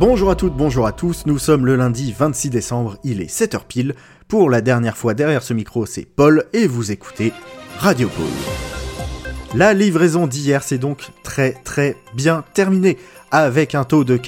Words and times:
Bonjour 0.00 0.30
à 0.30 0.36
toutes, 0.36 0.54
bonjour 0.54 0.86
à 0.86 0.92
tous, 0.92 1.26
nous 1.26 1.38
sommes 1.38 1.66
le 1.66 1.74
lundi 1.74 2.14
26 2.16 2.50
décembre, 2.50 2.98
il 3.02 3.20
est 3.20 3.26
7h 3.26 3.64
pile. 3.66 3.96
Pour 4.28 4.48
la 4.48 4.60
dernière 4.60 4.96
fois 4.96 5.12
derrière 5.12 5.42
ce 5.42 5.54
micro, 5.54 5.86
c'est 5.86 6.04
Paul 6.04 6.44
et 6.52 6.68
vous 6.68 6.92
écoutez 6.92 7.32
Radio 7.80 8.08
Paul. 8.08 8.67
La 9.54 9.72
livraison 9.72 10.26
d'hier 10.26 10.62
s'est 10.62 10.76
donc 10.76 11.08
très 11.22 11.52
très 11.64 11.96
bien 12.12 12.44
terminée 12.52 12.98
avec 13.30 13.74
un 13.74 13.84
taux 13.84 14.04
de 14.04 14.18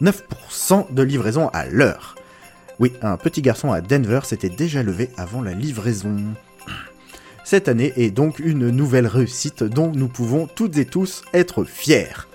9% 0.00 0.92
de 0.92 1.02
livraison 1.02 1.48
à 1.52 1.66
l'heure. 1.66 2.14
Oui, 2.78 2.92
un 3.02 3.16
petit 3.16 3.42
garçon 3.42 3.72
à 3.72 3.80
Denver 3.80 4.20
s'était 4.22 4.48
déjà 4.48 4.82
levé 4.82 5.10
avant 5.16 5.42
la 5.42 5.52
livraison. 5.52 6.14
Cette 7.48 7.68
année 7.68 7.92
est 7.94 8.10
donc 8.10 8.40
une 8.40 8.70
nouvelle 8.70 9.06
réussite 9.06 9.62
dont 9.62 9.92
nous 9.94 10.08
pouvons 10.08 10.48
toutes 10.52 10.78
et 10.78 10.84
tous 10.84 11.22
être 11.32 11.62
fiers. 11.62 12.26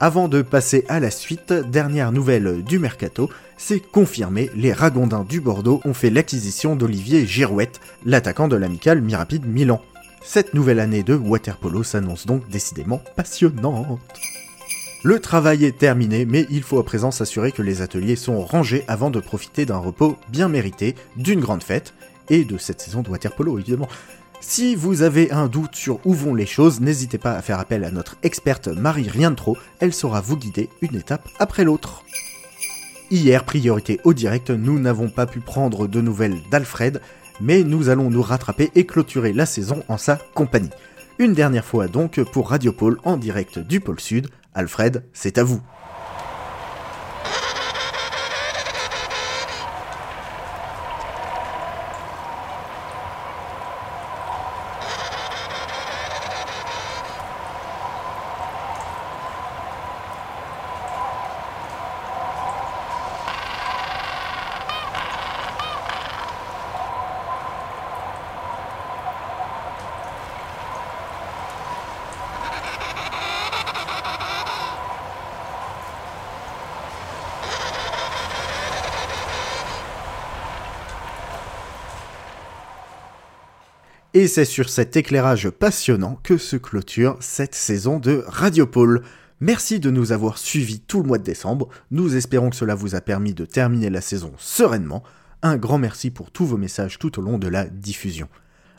Avant 0.00 0.28
de 0.28 0.40
passer 0.40 0.86
à 0.88 0.98
la 0.98 1.10
suite, 1.10 1.52
dernière 1.52 2.10
nouvelle 2.10 2.64
du 2.64 2.78
mercato, 2.78 3.28
c'est 3.58 3.80
confirmé, 3.80 4.50
les 4.56 4.72
Ragondins 4.72 5.26
du 5.28 5.42
Bordeaux 5.42 5.82
ont 5.84 5.92
fait 5.92 6.08
l'acquisition 6.08 6.74
d'Olivier 6.74 7.26
Girouette, 7.26 7.82
l'attaquant 8.06 8.48
de 8.48 8.56
l'amical 8.56 9.02
Mirapide 9.02 9.44
Milan. 9.44 9.82
Cette 10.22 10.54
nouvelle 10.54 10.80
année 10.80 11.02
de 11.02 11.14
waterpolo 11.14 11.82
s'annonce 11.82 12.24
donc 12.24 12.48
décidément 12.48 13.02
passionnante. 13.14 14.00
Le 15.04 15.18
travail 15.18 15.66
est 15.66 15.76
terminé, 15.76 16.24
mais 16.24 16.46
il 16.48 16.62
faut 16.62 16.78
à 16.78 16.84
présent 16.84 17.10
s'assurer 17.10 17.52
que 17.52 17.60
les 17.60 17.82
ateliers 17.82 18.16
sont 18.16 18.40
rangés 18.40 18.84
avant 18.88 19.10
de 19.10 19.20
profiter 19.20 19.66
d'un 19.66 19.76
repos 19.76 20.16
bien 20.30 20.48
mérité, 20.48 20.94
d'une 21.16 21.40
grande 21.40 21.62
fête, 21.62 21.92
et 22.30 22.44
de 22.44 22.58
cette 22.58 22.80
saison 22.80 23.02
de 23.02 23.10
waterpolo 23.10 23.58
évidemment. 23.58 23.88
Si 24.40 24.74
vous 24.74 25.02
avez 25.02 25.30
un 25.30 25.46
doute 25.46 25.76
sur 25.76 26.04
où 26.04 26.12
vont 26.12 26.34
les 26.34 26.46
choses, 26.46 26.80
n'hésitez 26.80 27.16
pas 27.16 27.34
à 27.34 27.42
faire 27.42 27.60
appel 27.60 27.84
à 27.84 27.92
notre 27.92 28.16
experte 28.24 28.66
Marie 28.66 29.08
Rien 29.08 29.30
de 29.30 29.36
Trop, 29.36 29.56
elle 29.78 29.94
saura 29.94 30.20
vous 30.20 30.36
guider 30.36 30.68
une 30.80 30.96
étape 30.96 31.28
après 31.38 31.62
l'autre. 31.62 32.02
Hier, 33.10 33.44
priorité 33.44 34.00
au 34.04 34.14
direct, 34.14 34.50
nous 34.50 34.80
n'avons 34.80 35.08
pas 35.08 35.26
pu 35.26 35.40
prendre 35.40 35.86
de 35.86 36.00
nouvelles 36.00 36.38
d'Alfred, 36.50 37.00
mais 37.40 37.62
nous 37.62 37.88
allons 37.88 38.10
nous 38.10 38.22
rattraper 38.22 38.70
et 38.74 38.84
clôturer 38.84 39.32
la 39.32 39.46
saison 39.46 39.84
en 39.88 39.96
sa 39.96 40.16
compagnie. 40.34 40.70
Une 41.18 41.34
dernière 41.34 41.64
fois 41.64 41.86
donc 41.86 42.20
pour 42.32 42.50
Radio 42.50 42.72
Pôle 42.72 42.98
en 43.04 43.16
direct 43.16 43.58
du 43.58 43.80
pôle 43.80 44.00
Sud. 44.00 44.28
Alfred, 44.54 45.04
c'est 45.12 45.38
à 45.38 45.44
vous. 45.44 45.60
Et 84.14 84.28
c'est 84.28 84.44
sur 84.44 84.68
cet 84.68 84.94
éclairage 84.94 85.48
passionnant 85.48 86.20
que 86.22 86.36
se 86.36 86.56
clôture 86.56 87.16
cette 87.20 87.54
saison 87.54 87.98
de 87.98 88.22
Radiopole. 88.26 89.00
Merci 89.40 89.80
de 89.80 89.90
nous 89.90 90.12
avoir 90.12 90.36
suivis 90.36 90.80
tout 90.80 91.00
le 91.00 91.08
mois 91.08 91.16
de 91.16 91.24
décembre. 91.24 91.70
Nous 91.90 92.14
espérons 92.14 92.50
que 92.50 92.56
cela 92.56 92.74
vous 92.74 92.94
a 92.94 93.00
permis 93.00 93.32
de 93.32 93.46
terminer 93.46 93.88
la 93.88 94.02
saison 94.02 94.32
sereinement. 94.36 95.02
Un 95.40 95.56
grand 95.56 95.78
merci 95.78 96.10
pour 96.10 96.30
tous 96.30 96.44
vos 96.44 96.58
messages 96.58 96.98
tout 96.98 97.18
au 97.18 97.22
long 97.22 97.38
de 97.38 97.48
la 97.48 97.64
diffusion. 97.64 98.28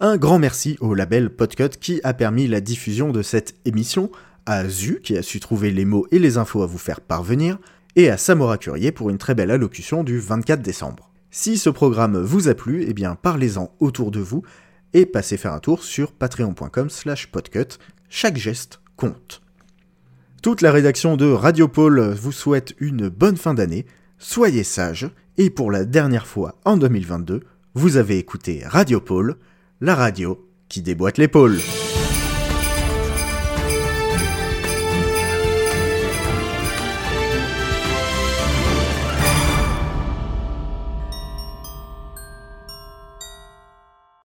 Un 0.00 0.16
grand 0.16 0.38
merci 0.38 0.78
au 0.80 0.94
label 0.94 1.28
Podcut 1.28 1.76
qui 1.78 2.00
a 2.04 2.14
permis 2.14 2.46
la 2.46 2.62
diffusion 2.62 3.10
de 3.10 3.20
cette 3.20 3.54
émission, 3.66 4.10
à 4.46 4.66
Zu 4.66 5.00
qui 5.02 5.14
a 5.18 5.22
su 5.22 5.40
trouver 5.40 5.72
les 5.72 5.84
mots 5.84 6.06
et 6.10 6.18
les 6.18 6.38
infos 6.38 6.62
à 6.62 6.66
vous 6.66 6.78
faire 6.78 7.02
parvenir, 7.02 7.58
et 7.96 8.08
à 8.08 8.16
Samora 8.16 8.56
Curier 8.56 8.92
pour 8.92 9.10
une 9.10 9.18
très 9.18 9.34
belle 9.34 9.50
allocution 9.50 10.04
du 10.04 10.20
24 10.20 10.62
décembre. 10.62 11.10
Si 11.30 11.58
ce 11.58 11.68
programme 11.68 12.18
vous 12.18 12.48
a 12.48 12.54
plu, 12.54 12.86
eh 12.88 12.94
bien 12.94 13.14
parlez-en 13.14 13.74
autour 13.78 14.10
de 14.10 14.20
vous 14.20 14.42
et 14.94 15.06
passez 15.06 15.36
faire 15.36 15.52
un 15.52 15.60
tour 15.60 15.82
sur 15.82 16.12
patreon.com 16.12 16.90
slash 16.90 17.28
podcut. 17.28 17.78
Chaque 18.08 18.36
geste 18.36 18.80
compte. 18.96 19.42
Toute 20.42 20.62
la 20.62 20.72
rédaction 20.72 21.16
de 21.16 21.30
Radio 21.30 21.68
Pôle 21.68 22.12
vous 22.12 22.32
souhaite 22.32 22.74
une 22.78 23.08
bonne 23.08 23.36
fin 23.36 23.54
d'année, 23.54 23.86
soyez 24.18 24.64
sages, 24.64 25.10
et 25.36 25.50
pour 25.50 25.70
la 25.70 25.84
dernière 25.84 26.26
fois 26.26 26.56
en 26.64 26.76
2022, 26.76 27.42
vous 27.74 27.96
avez 27.96 28.18
écouté 28.18 28.62
Radio 28.64 29.00
Pôle, 29.00 29.36
la 29.80 29.94
radio 29.94 30.48
qui 30.68 30.82
déboîte 30.82 31.18
l'épaule. 31.18 31.58